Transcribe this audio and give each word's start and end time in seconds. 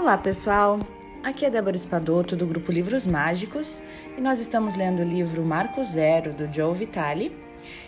Olá, 0.00 0.16
pessoal! 0.16 0.78
Aqui 1.24 1.44
é 1.44 1.50
Débora 1.50 1.74
Espadoto, 1.74 2.36
do 2.36 2.46
grupo 2.46 2.70
Livros 2.70 3.04
Mágicos, 3.04 3.82
e 4.16 4.20
nós 4.20 4.38
estamos 4.38 4.76
lendo 4.76 5.00
o 5.00 5.04
livro 5.04 5.44
Marco 5.44 5.82
Zero, 5.82 6.32
do 6.32 6.48
Joe 6.54 6.72
Vitale, 6.72 7.36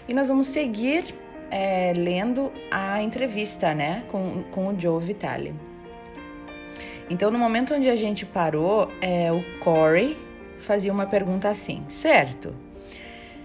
e 0.09 0.13
nós 0.13 0.27
vamos 0.27 0.49
seguir 0.49 1.15
é, 1.53 1.93
lendo 1.97 2.51
a 2.69 3.01
entrevista 3.01 3.73
né, 3.73 4.03
com, 4.09 4.43
com 4.51 4.67
o 4.67 4.79
Joe 4.79 5.01
Vitale. 5.01 5.55
Então, 7.09 7.31
no 7.31 7.39
momento 7.39 7.75
onde 7.75 7.89
a 7.89 7.95
gente 7.95 8.27
parou, 8.27 8.91
é, 9.01 9.31
o 9.31 9.45
Corey 9.61 10.19
fazia 10.59 10.93
uma 10.93 11.07
pergunta 11.07 11.49
assim: 11.49 11.85
Certo, 11.89 12.53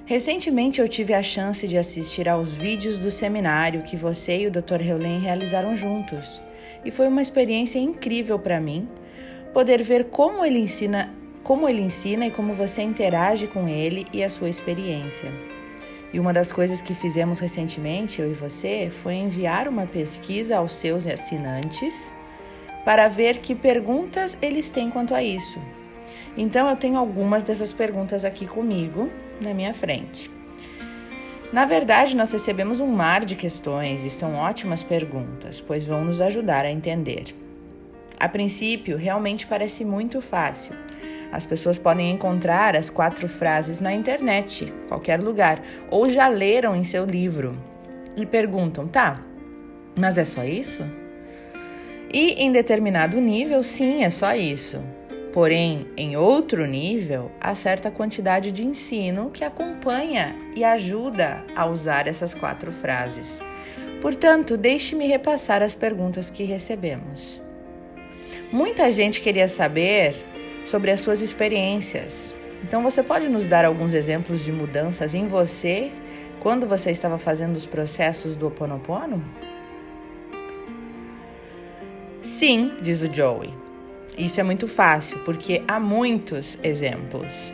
recentemente 0.07 0.81
eu 0.81 0.89
tive 0.89 1.13
a 1.13 1.21
chance 1.21 1.67
de 1.67 1.77
assistir 1.77 2.27
aos 2.27 2.51
vídeos 2.51 2.97
do 2.97 3.11
seminário 3.11 3.83
que 3.83 3.95
você 3.95 4.39
e 4.39 4.47
o 4.47 4.51
Dr. 4.51 4.81
Heulen 4.81 5.19
realizaram 5.19 5.75
juntos, 5.75 6.41
e 6.85 6.91
foi 6.91 7.07
uma 7.07 7.21
experiência 7.21 7.79
incrível 7.79 8.37
para 8.39 8.61
mim 8.61 8.87
poder 9.53 9.81
ver 9.81 10.05
como 10.05 10.45
ele 10.45 10.59
ensina, 10.59 11.13
como 11.43 11.67
ele 11.67 11.81
ensina 11.81 12.27
e 12.27 12.31
como 12.31 12.53
você 12.53 12.81
interage 12.81 13.47
com 13.47 13.67
ele 13.67 14.05
e 14.13 14.23
a 14.23 14.29
sua 14.29 14.49
experiência. 14.49 15.31
E 16.13 16.19
uma 16.19 16.31
das 16.31 16.51
coisas 16.51 16.81
que 16.81 16.93
fizemos 16.93 17.39
recentemente, 17.39 18.21
eu 18.21 18.29
e 18.29 18.33
você, 18.33 18.89
foi 18.89 19.15
enviar 19.15 19.67
uma 19.67 19.85
pesquisa 19.85 20.57
aos 20.57 20.73
seus 20.73 21.07
assinantes 21.07 22.13
para 22.85 23.07
ver 23.07 23.39
que 23.39 23.55
perguntas 23.55 24.37
eles 24.41 24.69
têm 24.69 24.89
quanto 24.89 25.15
a 25.15 25.23
isso. 25.23 25.59
Então 26.37 26.69
eu 26.69 26.75
tenho 26.75 26.97
algumas 26.97 27.43
dessas 27.43 27.73
perguntas 27.73 28.23
aqui 28.23 28.45
comigo 28.45 29.09
na 29.41 29.53
minha 29.53 29.73
frente. 29.73 30.34
Na 31.53 31.65
verdade, 31.65 32.17
nós 32.17 32.31
recebemos 32.31 32.79
um 32.79 32.87
mar 32.87 33.23
de 33.23 33.35
questões 33.35 34.03
e 34.03 34.09
são 34.09 34.35
ótimas 34.35 34.83
perguntas, 34.83 35.61
pois 35.61 35.85
vão 35.85 36.03
nos 36.03 36.19
ajudar 36.19 36.65
a 36.65 36.71
entender. 36.71 37.35
A 38.19 38.27
princípio, 38.27 38.97
realmente 38.97 39.45
parece 39.45 39.85
muito 39.85 40.21
fácil. 40.21 40.73
As 41.31 41.45
pessoas 41.45 41.77
podem 41.77 42.11
encontrar 42.11 42.75
as 42.75 42.89
quatro 42.89 43.27
frases 43.27 43.79
na 43.79 43.93
internet, 43.93 44.71
qualquer 44.87 45.19
lugar, 45.19 45.61
ou 45.89 46.09
já 46.09 46.27
leram 46.27 46.75
em 46.75 46.83
seu 46.83 47.05
livro 47.05 47.57
e 48.15 48.25
perguntam: 48.25 48.87
tá, 48.87 49.21
mas 49.95 50.17
é 50.17 50.25
só 50.25 50.43
isso? 50.43 50.83
E 52.11 52.41
em 52.41 52.51
determinado 52.51 53.19
nível, 53.19 53.61
sim, 53.63 54.03
é 54.03 54.09
só 54.09 54.33
isso. 54.33 54.81
Porém, 55.35 55.87
em 55.97 56.15
outro 56.15 56.65
nível, 56.65 57.29
há 57.41 57.53
certa 57.53 57.91
quantidade 57.91 58.53
de 58.53 58.65
ensino 58.65 59.29
que 59.29 59.43
acompanha 59.43 60.33
e 60.55 60.63
ajuda 60.63 61.43
a 61.53 61.65
usar 61.65 62.07
essas 62.07 62.33
quatro 62.33 62.71
frases. 62.71 63.41
Portanto, 64.01 64.55
deixe-me 64.55 65.05
repassar 65.05 65.61
as 65.61 65.75
perguntas 65.75 66.29
que 66.29 66.45
recebemos. 66.45 67.41
Muita 68.49 68.89
gente 68.93 69.19
queria 69.19 69.49
saber 69.49 70.15
sobre 70.63 70.89
as 70.89 71.01
suas 71.01 71.21
experiências. 71.21 72.33
Então, 72.63 72.81
você 72.81 73.03
pode 73.03 73.27
nos 73.27 73.45
dar 73.45 73.65
alguns 73.65 73.93
exemplos 73.93 74.39
de 74.39 74.53
mudanças 74.53 75.13
em 75.13 75.27
você 75.27 75.91
quando 76.39 76.65
você 76.65 76.91
estava 76.91 77.17
fazendo 77.17 77.57
os 77.57 77.65
processos 77.65 78.37
do 78.37 78.45
Ho 78.45 78.47
Oponopono? 78.47 79.21
Sim, 82.21 82.77
diz 82.81 83.01
o 83.01 83.13
Joey. 83.13 83.64
Isso 84.17 84.39
é 84.39 84.43
muito 84.43 84.67
fácil, 84.67 85.19
porque 85.19 85.61
há 85.67 85.79
muitos 85.79 86.57
exemplos. 86.63 87.53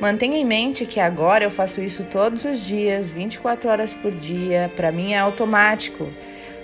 Mantenha 0.00 0.38
em 0.38 0.44
mente 0.44 0.86
que 0.86 0.98
agora 0.98 1.44
eu 1.44 1.50
faço 1.50 1.80
isso 1.80 2.04
todos 2.04 2.44
os 2.44 2.60
dias, 2.60 3.10
24 3.10 3.68
horas 3.68 3.92
por 3.92 4.12
dia. 4.12 4.70
Para 4.74 4.90
mim 4.90 5.12
é 5.12 5.18
automático 5.18 6.08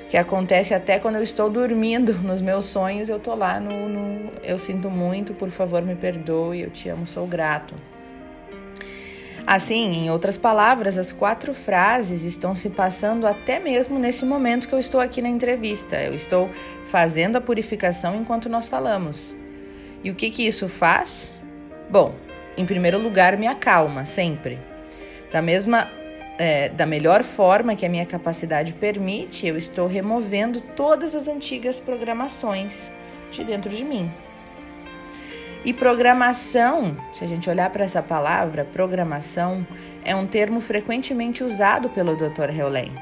que 0.09 0.17
acontece 0.17 0.73
até 0.73 0.99
quando 0.99 1.17
eu 1.17 1.23
estou 1.23 1.51
dormindo 1.51 2.15
nos 2.23 2.41
meus 2.41 2.67
sonhos, 2.67 3.09
eu 3.09 3.19
tô 3.19 3.35
lá 3.35 3.61
no, 3.61 3.89
no, 3.89 4.33
eu 4.43 4.59
sinto 4.59 4.89
muito, 4.91 5.35
por 5.35 5.51
favor 5.51 5.83
me 5.83 5.95
perdoe, 5.95 6.63
eu 6.63 6.71
te 6.71 6.89
amo, 6.89 7.07
sou 7.07 7.27
grato. 7.27 7.75
Assim, 9.47 9.93
em 9.93 10.11
outras 10.11 10.37
palavras, 10.37 10.99
as 10.99 11.13
quatro 11.13 11.55
frases 11.55 12.25
estão 12.25 12.53
se 12.53 12.69
passando 12.69 13.27
até 13.27 13.61
mesmo 13.61 13.97
nesse 13.97 14.25
momento 14.25 14.67
que 14.67 14.75
eu 14.75 14.79
estou 14.79 15.01
aqui 15.01 15.23
na 15.23 15.29
entrevista. 15.29 16.03
Eu 16.03 16.15
estou 16.15 16.51
fazendo 16.87 17.37
a 17.37 17.41
purificação 17.41 18.17
enquanto 18.17 18.49
nós 18.49 18.67
falamos. 18.67 19.37
E 20.03 20.11
o 20.11 20.17
que 20.17 20.31
que 20.31 20.45
isso 20.45 20.69
faz? 20.69 21.39
Bom, 21.89 22.13
em 22.57 22.67
primeiro 22.67 22.99
lugar, 22.99 23.37
me 23.37 23.47
acalma 23.47 24.05
sempre. 24.05 24.59
Da 25.31 25.41
mesma 25.41 25.89
é, 26.39 26.69
da 26.69 26.85
melhor 26.85 27.23
forma 27.23 27.77
que 27.77 27.87
a 27.87 27.89
minha 27.89 28.05
capacidade 28.05 28.73
permite, 28.73 29.47
eu 29.47 29.57
estou 29.57 29.87
removendo 29.87 30.61
todas 30.61 31.15
as 31.15 31.29
antigas 31.29 31.79
programações 31.79 32.91
de 33.31 33.45
dentro 33.45 33.71
de 33.71 33.85
mim. 33.85 34.13
E 35.67 35.75
programação, 35.75 36.97
se 37.13 37.25
a 37.25 37.27
gente 37.27 37.51
olhar 37.51 37.69
para 37.71 37.83
essa 37.83 38.01
palavra, 38.01 38.65
programação, 38.65 39.67
é 40.05 40.15
um 40.15 40.25
termo 40.25 40.61
frequentemente 40.61 41.43
usado 41.43 41.91
pelo 41.91 42.15
Dr. 42.15 42.57
Heulen 42.57 42.95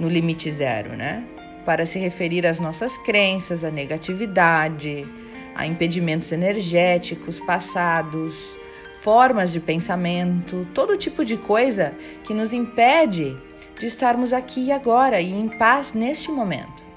no 0.00 0.08
limite 0.08 0.50
zero, 0.50 0.96
né? 0.96 1.22
Para 1.66 1.84
se 1.84 1.98
referir 1.98 2.46
às 2.46 2.58
nossas 2.58 2.96
crenças, 2.96 3.62
à 3.62 3.70
negatividade, 3.70 5.06
a 5.54 5.66
impedimentos 5.66 6.32
energéticos 6.32 7.38
passados, 7.40 8.56
formas 9.02 9.52
de 9.52 9.60
pensamento, 9.60 10.66
todo 10.72 10.96
tipo 10.96 11.22
de 11.22 11.36
coisa 11.36 11.92
que 12.24 12.32
nos 12.32 12.54
impede 12.54 13.36
de 13.78 13.84
estarmos 13.84 14.32
aqui 14.32 14.68
e 14.68 14.72
agora 14.72 15.20
e 15.20 15.30
em 15.30 15.46
paz 15.46 15.92
neste 15.92 16.30
momento. 16.30 16.91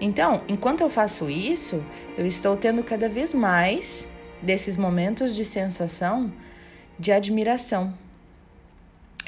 Então, 0.00 0.42
enquanto 0.48 0.82
eu 0.82 0.90
faço 0.90 1.30
isso, 1.30 1.82
eu 2.18 2.26
estou 2.26 2.56
tendo 2.56 2.82
cada 2.82 3.08
vez 3.08 3.32
mais 3.32 4.06
desses 4.42 4.76
momentos 4.76 5.34
de 5.34 5.44
sensação 5.44 6.32
de 6.98 7.12
admiração. 7.12 7.94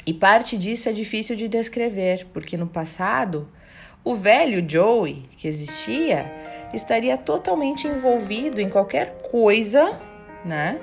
E 0.05 0.13
parte 0.13 0.57
disso 0.57 0.89
é 0.89 0.91
difícil 0.91 1.35
de 1.35 1.47
descrever, 1.47 2.27
porque 2.33 2.57
no 2.57 2.67
passado, 2.67 3.49
o 4.03 4.15
velho 4.15 4.67
Joey 4.67 5.23
que 5.37 5.47
existia 5.47 6.31
estaria 6.73 7.17
totalmente 7.17 7.87
envolvido 7.87 8.61
em 8.61 8.69
qualquer 8.69 9.17
coisa, 9.29 9.99
né? 10.45 10.79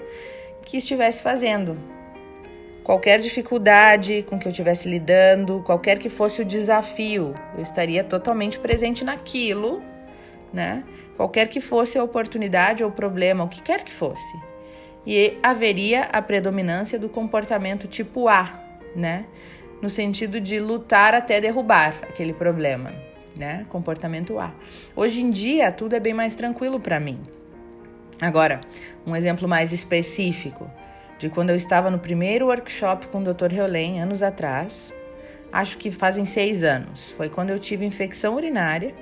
que 0.67 0.77
estivesse 0.77 1.23
fazendo. 1.23 1.79
Qualquer 2.87 3.19
dificuldade 3.19 4.23
com 4.23 4.39
que 4.39 4.47
eu 4.47 4.51
estivesse 4.51 4.89
lidando, 4.89 5.61
qualquer 5.63 5.99
que 5.99 6.09
fosse 6.09 6.43
o 6.43 6.45
desafio, 6.45 7.35
eu 7.57 7.61
estaria 7.61 8.05
totalmente 8.05 8.61
presente 8.61 9.05
naquilo, 9.05 9.83
né? 10.53 10.85
Qualquer 11.17 11.49
que 11.49 11.61
fosse 11.61 11.99
a 11.99 12.05
oportunidade 12.05 12.85
ou 12.85 12.93
problema, 12.93 13.43
o 13.43 13.49
que 13.49 13.61
quer 13.61 13.83
que 13.83 13.93
fosse. 13.93 14.39
E 15.05 15.37
haveria 15.43 16.03
a 16.13 16.23
predominância 16.23 16.97
do 16.97 17.09
comportamento 17.09 17.89
tipo 17.89 18.29
A, 18.29 18.57
né? 18.95 19.25
No 19.83 19.91
sentido 19.91 20.41
de 20.41 20.61
lutar 20.61 21.13
até 21.13 21.41
derrubar 21.41 21.93
aquele 22.05 22.33
problema, 22.33 22.95
né? 23.35 23.67
Comportamento 23.69 24.39
A. 24.39 24.55
Hoje 24.95 25.25
em 25.25 25.31
dia, 25.31 25.73
tudo 25.73 25.97
é 25.97 25.99
bem 25.99 26.15
mais 26.15 26.37
tranquilo 26.37 26.79
para 26.79 27.01
mim. 27.01 27.19
Agora, 28.21 28.61
um 29.05 29.17
exemplo 29.17 29.49
mais 29.49 29.73
específico 29.73 30.71
de 31.19 31.29
quando 31.31 31.51
eu 31.51 31.57
estava 31.57 31.91
no 31.91 31.99
primeiro 31.99 32.47
workshop 32.47 33.09
com 33.09 33.21
o 33.21 33.25
Dr. 33.25 33.53
Heulen, 33.53 34.01
anos 34.01 34.23
atrás, 34.23 34.93
acho 35.53 35.79
que 35.79 35.91
fazem 35.91 36.25
seis 36.25 36.63
anos. 36.63 37.13
Foi 37.13 37.29
quando 37.29 37.51
eu 37.51 37.59
tive 37.59 37.85
infecção 37.85 38.35
urinária 38.35 38.95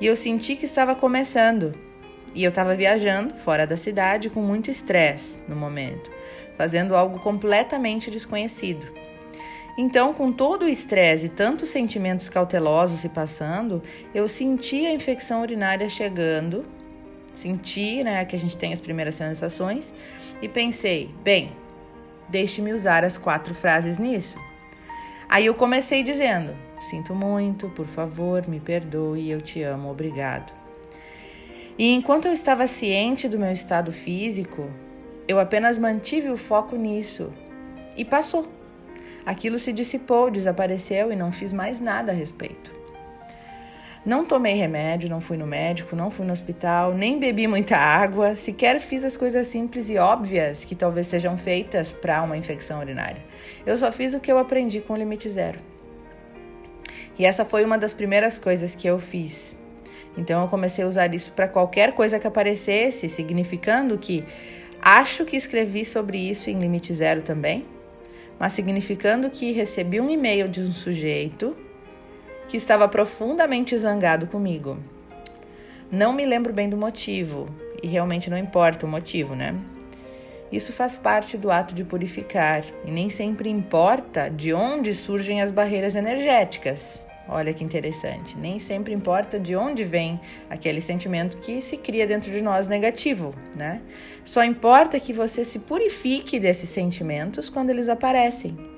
e 0.00 0.06
eu 0.06 0.14
senti 0.14 0.56
que 0.56 0.64
estava 0.64 0.94
começando. 0.94 1.74
E 2.34 2.44
eu 2.44 2.50
estava 2.50 2.74
viajando 2.74 3.34
fora 3.36 3.66
da 3.66 3.76
cidade 3.76 4.28
com 4.28 4.42
muito 4.42 4.70
estresse 4.70 5.42
no 5.48 5.56
momento, 5.56 6.10
fazendo 6.56 6.94
algo 6.94 7.18
completamente 7.18 8.10
desconhecido. 8.10 8.86
Então, 9.78 10.12
com 10.12 10.30
todo 10.32 10.64
o 10.64 10.68
estresse 10.68 11.26
e 11.26 11.28
tantos 11.28 11.68
sentimentos 11.70 12.28
cautelosos 12.28 13.00
se 13.00 13.08
passando, 13.08 13.82
eu 14.12 14.28
senti 14.28 14.84
a 14.84 14.92
infecção 14.92 15.40
urinária 15.40 15.88
chegando 15.88 16.66
Senti, 17.38 18.02
né, 18.02 18.24
que 18.24 18.34
a 18.34 18.38
gente 18.38 18.56
tem 18.56 18.72
as 18.72 18.80
primeiras 18.80 19.14
sensações 19.14 19.94
e 20.42 20.48
pensei, 20.48 21.08
bem, 21.22 21.52
deixe-me 22.28 22.72
usar 22.72 23.04
as 23.04 23.16
quatro 23.16 23.54
frases 23.54 23.96
nisso. 23.96 24.36
Aí 25.28 25.46
eu 25.46 25.54
comecei 25.54 26.02
dizendo: 26.02 26.56
Sinto 26.80 27.14
muito, 27.14 27.68
por 27.68 27.86
favor, 27.86 28.44
me 28.48 28.58
perdoe, 28.58 29.30
eu 29.30 29.40
te 29.40 29.62
amo, 29.62 29.88
obrigado. 29.88 30.52
E 31.78 31.94
enquanto 31.94 32.26
eu 32.26 32.32
estava 32.32 32.66
ciente 32.66 33.28
do 33.28 33.38
meu 33.38 33.52
estado 33.52 33.92
físico, 33.92 34.68
eu 35.28 35.38
apenas 35.38 35.78
mantive 35.78 36.30
o 36.30 36.36
foco 36.36 36.74
nisso 36.74 37.32
e 37.96 38.04
passou. 38.04 38.48
Aquilo 39.24 39.60
se 39.60 39.72
dissipou, 39.72 40.28
desapareceu 40.28 41.12
e 41.12 41.16
não 41.16 41.30
fiz 41.30 41.52
mais 41.52 41.78
nada 41.78 42.10
a 42.10 42.14
respeito. 42.16 42.77
Não 44.06 44.24
tomei 44.24 44.54
remédio, 44.54 45.10
não 45.10 45.20
fui 45.20 45.36
no 45.36 45.46
médico, 45.46 45.96
não 45.96 46.10
fui 46.10 46.24
no 46.24 46.32
hospital, 46.32 46.94
nem 46.94 47.18
bebi 47.18 47.46
muita 47.46 47.76
água, 47.76 48.36
sequer 48.36 48.80
fiz 48.80 49.04
as 49.04 49.16
coisas 49.16 49.46
simples 49.46 49.88
e 49.88 49.98
óbvias 49.98 50.64
que 50.64 50.74
talvez 50.74 51.08
sejam 51.08 51.36
feitas 51.36 51.92
para 51.92 52.22
uma 52.22 52.36
infecção 52.36 52.80
urinária. 52.80 53.22
Eu 53.66 53.76
só 53.76 53.90
fiz 53.90 54.14
o 54.14 54.20
que 54.20 54.30
eu 54.30 54.38
aprendi 54.38 54.80
com 54.80 54.94
o 54.94 54.96
limite 54.96 55.28
zero. 55.28 55.58
E 57.18 57.24
essa 57.24 57.44
foi 57.44 57.64
uma 57.64 57.76
das 57.76 57.92
primeiras 57.92 58.38
coisas 58.38 58.74
que 58.74 58.86
eu 58.86 58.98
fiz. 58.98 59.56
Então 60.16 60.42
eu 60.42 60.48
comecei 60.48 60.84
a 60.84 60.88
usar 60.88 61.12
isso 61.12 61.32
para 61.32 61.48
qualquer 61.48 61.92
coisa 61.92 62.18
que 62.18 62.26
aparecesse, 62.26 63.08
significando 63.08 63.98
que 63.98 64.24
acho 64.80 65.24
que 65.24 65.36
escrevi 65.36 65.84
sobre 65.84 66.18
isso 66.18 66.48
em 66.48 66.58
limite 66.58 66.94
zero 66.94 67.20
também, 67.20 67.66
mas 68.38 68.52
significando 68.52 69.28
que 69.28 69.50
recebi 69.52 70.00
um 70.00 70.08
e-mail 70.08 70.48
de 70.48 70.60
um 70.60 70.72
sujeito 70.72 71.56
que 72.48 72.56
estava 72.56 72.88
profundamente 72.88 73.76
zangado 73.76 74.26
comigo. 74.26 74.78
Não 75.90 76.12
me 76.12 76.26
lembro 76.26 76.52
bem 76.52 76.68
do 76.68 76.76
motivo, 76.76 77.48
e 77.82 77.86
realmente 77.86 78.28
não 78.28 78.38
importa 78.38 78.86
o 78.86 78.88
motivo, 78.88 79.34
né? 79.34 79.54
Isso 80.50 80.72
faz 80.72 80.96
parte 80.96 81.36
do 81.36 81.50
ato 81.50 81.74
de 81.74 81.84
purificar 81.84 82.64
e 82.84 82.90
nem 82.90 83.10
sempre 83.10 83.50
importa 83.50 84.30
de 84.30 84.52
onde 84.52 84.94
surgem 84.94 85.42
as 85.42 85.52
barreiras 85.52 85.94
energéticas. 85.94 87.04
Olha 87.28 87.52
que 87.52 87.62
interessante. 87.62 88.36
Nem 88.38 88.58
sempre 88.58 88.94
importa 88.94 89.38
de 89.38 89.54
onde 89.54 89.84
vem 89.84 90.18
aquele 90.48 90.80
sentimento 90.80 91.36
que 91.36 91.60
se 91.60 91.76
cria 91.76 92.06
dentro 92.06 92.30
de 92.30 92.40
nós 92.40 92.66
negativo, 92.66 93.34
né? 93.54 93.82
Só 94.24 94.42
importa 94.42 94.98
que 94.98 95.12
você 95.12 95.44
se 95.44 95.58
purifique 95.58 96.40
desses 96.40 96.70
sentimentos 96.70 97.50
quando 97.50 97.68
eles 97.68 97.86
aparecem. 97.86 98.77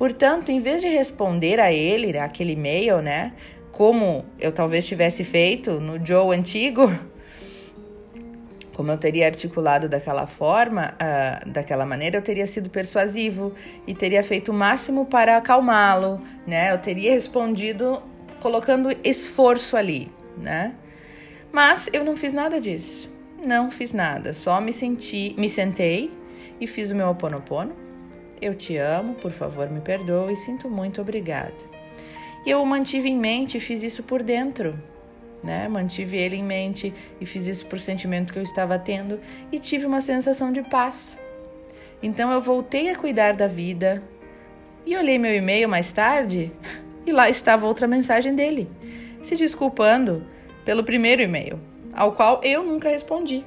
Portanto, 0.00 0.50
em 0.50 0.60
vez 0.60 0.80
de 0.80 0.88
responder 0.88 1.60
a 1.60 1.70
ele, 1.70 2.16
aquele 2.16 2.52
e-mail, 2.52 3.02
né, 3.02 3.34
como 3.70 4.24
eu 4.38 4.50
talvez 4.50 4.86
tivesse 4.86 5.22
feito 5.24 5.72
no 5.72 6.02
Joe 6.02 6.34
antigo, 6.34 6.90
como 8.72 8.90
eu 8.90 8.96
teria 8.96 9.26
articulado 9.26 9.90
daquela 9.90 10.26
forma, 10.26 10.94
uh, 10.94 11.50
daquela 11.50 11.84
maneira, 11.84 12.16
eu 12.16 12.22
teria 12.22 12.46
sido 12.46 12.70
persuasivo 12.70 13.54
e 13.86 13.92
teria 13.92 14.24
feito 14.24 14.52
o 14.52 14.54
máximo 14.54 15.04
para 15.04 15.36
acalmá-lo, 15.36 16.18
né? 16.46 16.72
Eu 16.72 16.78
teria 16.78 17.12
respondido 17.12 18.02
colocando 18.40 18.88
esforço 19.04 19.76
ali, 19.76 20.10
né? 20.38 20.74
Mas 21.52 21.90
eu 21.92 22.02
não 22.02 22.16
fiz 22.16 22.32
nada 22.32 22.58
disso. 22.58 23.12
Não 23.44 23.70
fiz 23.70 23.92
nada, 23.92 24.32
só 24.32 24.62
me 24.62 24.72
senti, 24.72 25.34
me 25.36 25.50
sentei 25.50 26.10
e 26.58 26.66
fiz 26.66 26.90
o 26.90 26.94
meu 26.94 27.10
oponopono. 27.10 27.89
Eu 28.40 28.54
te 28.54 28.76
amo, 28.76 29.14
por 29.14 29.30
favor, 29.30 29.68
me 29.68 29.80
perdoe, 29.80 30.34
sinto 30.34 30.68
muito, 30.70 31.00
obrigada. 31.00 31.52
E 32.44 32.50
eu 32.50 32.62
o 32.62 32.66
mantive 32.66 33.08
em 33.08 33.18
mente 33.18 33.58
e 33.58 33.60
fiz 33.60 33.82
isso 33.82 34.02
por 34.02 34.22
dentro, 34.22 34.78
né? 35.42 35.68
Mantive 35.68 36.16
ele 36.16 36.36
em 36.36 36.42
mente 36.42 36.92
e 37.20 37.26
fiz 37.26 37.46
isso 37.46 37.66
por 37.66 37.78
sentimento 37.78 38.32
que 38.32 38.38
eu 38.38 38.42
estava 38.42 38.78
tendo 38.78 39.20
e 39.52 39.58
tive 39.58 39.84
uma 39.84 40.00
sensação 40.00 40.50
de 40.50 40.62
paz. 40.62 41.18
Então 42.02 42.30
eu 42.30 42.40
voltei 42.40 42.88
a 42.88 42.96
cuidar 42.96 43.34
da 43.34 43.46
vida 43.46 44.02
e 44.86 44.96
olhei 44.96 45.18
meu 45.18 45.34
e-mail 45.34 45.68
mais 45.68 45.92
tarde 45.92 46.50
e 47.06 47.12
lá 47.12 47.28
estava 47.28 47.66
outra 47.66 47.86
mensagem 47.86 48.34
dele, 48.34 48.70
se 49.22 49.36
desculpando 49.36 50.26
pelo 50.64 50.82
primeiro 50.82 51.20
e-mail, 51.20 51.60
ao 51.92 52.12
qual 52.12 52.40
eu 52.42 52.64
nunca 52.64 52.88
respondi. 52.88 53.44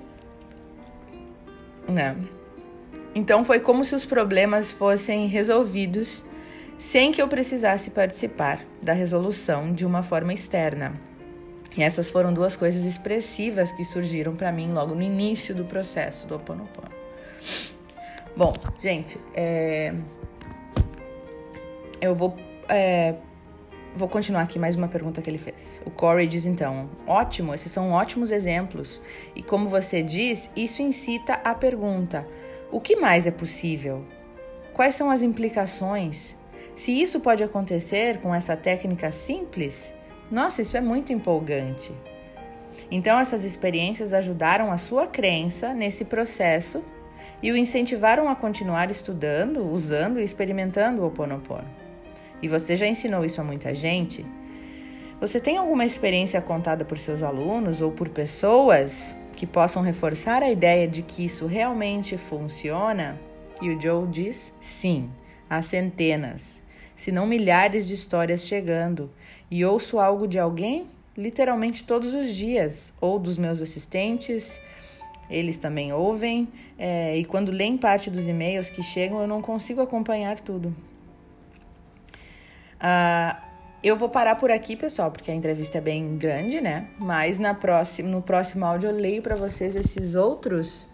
Né? 1.88 2.16
Então 3.16 3.46
foi 3.46 3.60
como 3.60 3.84
se 3.84 3.94
os 3.94 4.06
problemas 4.06 4.74
fossem 4.74 5.28
resolvidos 5.28 6.24
sem 6.78 7.12
que 7.12 7.22
eu 7.22 7.28
precisasse 7.28 7.92
participar 7.92 8.66
da 8.82 8.94
resolução 8.94 9.72
de 9.72 9.86
uma 9.86 10.04
forma 10.04 10.34
externa. 10.34 10.94
E 11.78 11.82
essas 11.82 12.12
foram 12.12 12.34
duas 12.34 12.56
coisas 12.56 12.86
expressivas 12.86 13.72
que 13.72 13.84
surgiram 13.84 14.36
para 14.36 14.52
mim 14.52 14.72
logo 14.74 14.94
no 14.94 15.02
início 15.02 15.56
do 15.56 15.66
processo 15.66 16.28
do 16.28 16.36
Ho 16.36 16.38
Oponopono. 16.38 16.92
Bom, 18.36 18.54
gente, 18.80 19.20
é... 19.34 19.94
eu 22.02 22.14
vou, 22.14 22.36
é... 22.68 23.16
vou 23.96 24.08
continuar 24.08 24.42
aqui 24.42 24.60
mais 24.60 24.76
uma 24.76 24.88
pergunta 24.88 25.22
que 25.22 25.30
ele 25.30 25.40
fez. 25.40 25.82
O 25.86 25.90
Corey 25.90 26.28
diz 26.28 26.46
então: 26.46 26.90
ótimo, 27.08 27.54
esses 27.54 27.72
são 27.72 27.92
ótimos 27.92 28.30
exemplos. 28.30 29.02
E 29.36 29.42
como 29.42 29.68
você 29.68 30.04
diz, 30.04 30.52
isso 30.56 30.82
incita 30.82 31.36
a 31.44 31.56
pergunta: 31.56 32.28
o 32.74 32.82
que 32.82 32.96
mais 32.96 33.28
é 33.28 33.32
possível? 33.32 34.04
Quais 34.74 34.96
são 34.96 35.12
as 35.12 35.22
implicações? 35.22 36.36
Se 36.76 36.92
isso 36.92 37.20
pode 37.20 37.44
acontecer 37.44 38.18
com 38.18 38.34
essa 38.34 38.58
técnica 38.58 39.12
simples, 39.12 39.94
nossa, 40.32 40.64
isso 40.64 40.76
é 40.76 40.82
muito 40.82 41.14
empolgante. 41.14 41.94
Então, 42.90 43.20
essas 43.20 43.44
experiências 43.44 44.12
ajudaram 44.12 44.72
a 44.72 44.78
sua 44.78 45.06
crença 45.06 45.72
nesse 45.72 46.06
processo 46.06 46.84
e 47.44 47.52
o 47.52 47.56
incentivaram 47.56 48.28
a 48.28 48.36
continuar 48.36 48.90
estudando, 48.90 49.72
usando 49.72 50.20
e 50.20 50.24
experimentando 50.24 51.02
o 51.02 51.06
Ho 51.06 51.08
Oponopono. 51.10 51.70
E 52.42 52.48
você 52.48 52.76
já 52.76 52.88
ensinou 52.88 53.24
isso 53.24 53.40
a 53.40 53.44
muita 53.44 53.72
gente? 53.76 54.26
Você 55.22 55.40
tem 55.40 55.58
alguma 55.58 55.86
experiência 55.86 56.42
contada 56.42 56.84
por 56.84 56.98
seus 56.98 57.22
alunos 57.22 57.84
ou 57.84 57.92
por 57.92 58.10
pessoas 58.10 59.16
que 59.34 59.46
possam 59.46 59.82
reforçar 59.82 60.42
a 60.42 60.50
ideia 60.50 60.88
de 60.88 61.02
que 61.02 61.26
isso 61.26 61.46
realmente 61.46 62.18
funciona? 62.18 63.20
E 63.62 63.70
o 63.70 63.80
Joe 63.80 64.08
diz 64.08 64.54
sim, 64.60 65.10
há 65.50 65.62
centenas, 65.62 66.62
se 66.96 67.12
não 67.12 67.26
milhares 67.26 67.88
de 67.88 67.94
histórias 67.94 68.46
chegando 68.46 69.10
e 69.50 69.66
ouço 69.66 70.00
algo 70.00 70.28
de 70.28 70.40
alguém 70.40 70.88
literalmente 71.18 71.86
todos 71.86 72.14
os 72.14 72.34
dias, 72.34 72.94
ou 73.00 73.20
dos 73.20 73.38
meus 73.38 73.62
assistentes, 73.62 74.60
eles 75.30 75.58
também 75.58 75.94
ouvem, 75.94 76.48
é, 76.78 77.18
e 77.18 77.26
quando 77.26 77.52
leem 77.52 77.78
parte 77.78 78.10
dos 78.10 78.28
e-mails 78.28 78.70
que 78.70 78.84
chegam, 78.84 79.22
eu 79.22 79.28
não 79.28 79.42
consigo 79.42 79.82
acompanhar 79.82 80.40
tudo. 80.40 80.76
Ah, 82.80 83.42
eu 83.84 83.98
vou 83.98 84.10
parar 84.10 84.36
por 84.36 84.50
aqui, 84.50 84.76
pessoal, 84.76 85.12
porque 85.12 85.30
a 85.30 85.34
entrevista 85.34 85.78
é 85.78 85.82
bem 85.82 86.18
grande, 86.18 86.62
né? 86.62 86.88
Mas 86.98 87.38
na 87.38 87.54
próxima, 87.54 88.10
no 88.10 88.22
próximo 88.22 88.66
áudio 88.66 88.90
eu 88.90 88.96
leio 88.96 89.22
para 89.22 89.36
vocês 89.36 89.76
esses 89.76 90.16
outros 90.16 90.88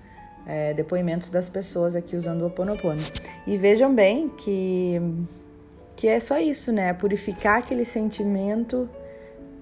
é, 0.46 0.74
depoimentos 0.74 1.29
das 1.29 1.48
pessoas 1.48 1.96
aqui 1.96 2.15
usando 2.15 2.41
o 2.41 2.48
Oponopono. 2.48 3.01
E 3.46 3.58
vejam 3.58 3.93
bem 3.93 4.29
que 4.29 5.00
que 5.96 6.08
é 6.08 6.17
só 6.22 6.39
isso, 6.39 6.72
né? 6.72 6.93
Purificar 6.93 7.58
aquele 7.58 7.84
sentimento 7.84 8.89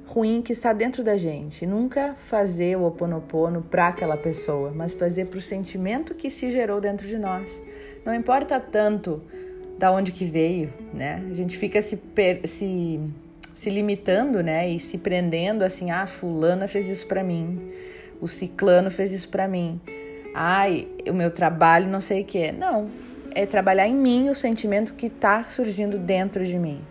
ruim 0.05 0.39
que 0.39 0.53
está 0.53 0.71
dentro 0.71 1.03
da 1.03 1.17
gente. 1.17 1.65
Nunca 1.65 2.13
fazer 2.13 2.77
o 2.77 2.85
oponopono 2.85 3.63
para 3.63 3.87
aquela 3.87 4.15
pessoa, 4.15 4.71
mas 4.71 4.93
fazer 4.93 5.25
para 5.25 5.39
o 5.39 5.41
sentimento 5.41 6.13
que 6.13 6.29
se 6.29 6.51
gerou 6.51 6.79
dentro 6.79 7.07
de 7.07 7.17
nós. 7.17 7.59
Não 8.05 8.13
importa 8.13 8.59
tanto 8.59 9.23
da 9.77 9.91
onde 9.91 10.11
que 10.11 10.25
veio, 10.25 10.73
né? 10.93 11.23
A 11.29 11.33
gente 11.33 11.57
fica 11.57 11.81
se, 11.81 11.99
se, 12.45 12.99
se 13.53 13.69
limitando, 13.69 14.41
né? 14.41 14.69
E 14.69 14.79
se 14.79 14.97
prendendo 14.97 15.63
assim, 15.63 15.91
ah, 15.91 16.07
fulana 16.07 16.67
fez 16.67 16.87
isso 16.87 17.07
para 17.07 17.23
mim, 17.23 17.71
o 18.19 18.27
ciclano 18.27 18.89
fez 18.89 19.11
isso 19.11 19.29
para 19.29 19.47
mim. 19.47 19.79
Ai, 20.33 20.87
o 21.07 21.13
meu 21.13 21.31
trabalho 21.31 21.87
não 21.87 22.01
sei 22.01 22.21
o 22.21 22.25
que. 22.25 22.51
Não, 22.51 22.89
é 23.33 23.45
trabalhar 23.45 23.87
em 23.87 23.95
mim 23.95 24.29
o 24.29 24.35
sentimento 24.35 24.93
que 24.93 25.07
está 25.07 25.43
surgindo 25.43 25.97
dentro 25.97 26.43
de 26.45 26.57
mim, 26.57 26.81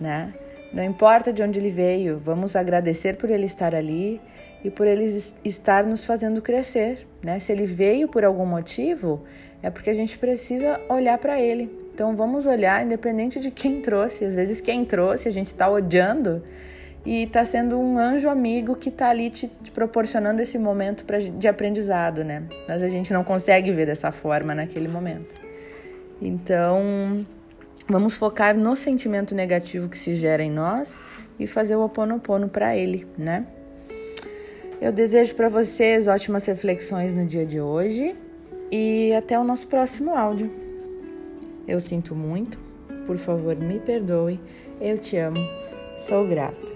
né? 0.00 0.32
Não 0.72 0.82
importa 0.82 1.32
de 1.32 1.42
onde 1.42 1.58
ele 1.58 1.70
veio, 1.70 2.18
vamos 2.18 2.56
agradecer 2.56 3.16
por 3.16 3.28
ele 3.28 3.44
estar 3.44 3.74
ali 3.74 4.20
e 4.64 4.70
por 4.70 4.86
ele 4.86 5.04
estar 5.44 5.84
nos 5.84 6.04
fazendo 6.04 6.40
crescer, 6.40 7.06
né? 7.22 7.38
Se 7.38 7.52
ele 7.52 7.66
veio 7.66 8.08
por 8.08 8.24
algum 8.24 8.46
motivo, 8.46 9.22
é 9.62 9.70
porque 9.70 9.90
a 9.90 9.94
gente 9.94 10.18
precisa 10.18 10.80
olhar 10.88 11.18
para 11.18 11.40
ele. 11.40 11.70
Então 11.94 12.16
vamos 12.16 12.46
olhar, 12.46 12.84
independente 12.84 13.40
de 13.40 13.50
quem 13.50 13.80
trouxe. 13.80 14.24
Às 14.24 14.34
vezes 14.34 14.60
quem 14.60 14.84
trouxe 14.84 15.28
a 15.28 15.32
gente 15.32 15.48
está 15.48 15.68
odiando 15.68 16.42
e 17.04 17.24
está 17.24 17.44
sendo 17.44 17.78
um 17.78 17.98
anjo 17.98 18.28
amigo 18.28 18.76
que 18.76 18.88
está 18.88 19.08
ali 19.10 19.28
te, 19.28 19.48
te, 19.62 19.70
proporcionando 19.70 20.40
esse 20.40 20.58
momento 20.58 21.04
pra, 21.04 21.18
de 21.18 21.48
aprendizado, 21.48 22.22
né? 22.24 22.44
Mas 22.68 22.82
a 22.82 22.88
gente 22.88 23.12
não 23.12 23.24
consegue 23.24 23.72
ver 23.72 23.86
dessa 23.86 24.12
forma 24.12 24.54
naquele 24.54 24.88
momento. 24.88 25.34
Então, 26.20 27.26
vamos 27.88 28.16
focar 28.16 28.56
no 28.56 28.76
sentimento 28.76 29.34
negativo 29.34 29.88
que 29.88 29.98
se 29.98 30.14
gera 30.14 30.42
em 30.42 30.50
nós 30.50 31.02
e 31.38 31.46
fazer 31.48 31.74
o 31.74 31.84
oponopono 31.84 32.48
para 32.48 32.76
ele, 32.76 33.06
né? 33.18 33.44
Eu 34.82 34.90
desejo 34.90 35.36
para 35.36 35.48
vocês 35.48 36.08
ótimas 36.08 36.44
reflexões 36.44 37.14
no 37.14 37.24
dia 37.24 37.46
de 37.46 37.60
hoje 37.60 38.16
e 38.68 39.14
até 39.14 39.38
o 39.38 39.44
nosso 39.44 39.68
próximo 39.68 40.12
áudio. 40.12 40.50
Eu 41.68 41.78
sinto 41.78 42.16
muito, 42.16 42.58
por 43.06 43.16
favor, 43.16 43.54
me 43.54 43.78
perdoe. 43.78 44.40
Eu 44.80 44.98
te 44.98 45.16
amo. 45.16 45.38
Sou 45.96 46.26
grata. 46.26 46.71